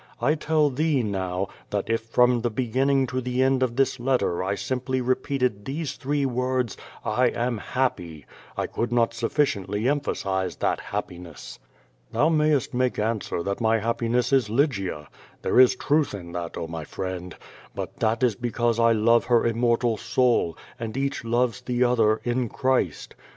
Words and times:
I 0.19 0.33
tell 0.33 0.71
thee 0.71 1.03
now, 1.03 1.47
that 1.69 1.87
if 1.87 2.01
from 2.01 2.41
the 2.41 2.49
be 2.49 2.67
ginning 2.67 3.05
to 3.09 3.21
the 3.21 3.43
end 3.43 3.61
of 3.61 3.75
this 3.75 3.99
letter 3.99 4.43
I 4.43 4.55
simply 4.55 4.99
repeated 4.99 5.63
these 5.63 5.93
three 5.93 6.25
words, 6.25 6.75
"I 7.05 7.27
am 7.27 7.59
happy,'' 7.59 8.25
I 8.57 8.65
could 8.65 8.91
not 8.91 9.13
sufficiently 9.13 9.87
emphasize 9.87 10.55
that 10.55 10.79
happiness. 10.79 11.59
Thou 12.11 12.29
mayest 12.29 12.73
make 12.73 12.97
answer 12.97 13.43
that 13.43 13.61
my 13.61 13.77
happiness 13.77 14.33
is 14.33 14.49
Lygia. 14.49 15.07
There 15.43 15.59
is 15.59 15.75
truth 15.75 16.15
in 16.15 16.31
that, 16.31 16.57
oh, 16.57 16.65
my 16.65 16.83
friend. 16.83 17.35
But 17.75 17.97
that 17.97 18.23
is 18.23 18.33
because 18.33 18.79
I 18.79 18.93
love 18.93 19.25
her 19.25 19.45
immortal 19.45 19.97
soul, 19.97 20.57
and 20.79 20.97
each 20.97 21.23
loves 21.23 21.61
the 21.61 21.83
other 21.83 22.21
in 22.23 22.49
Christ. 22.49 23.13